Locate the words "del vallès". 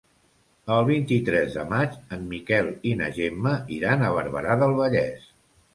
4.65-5.33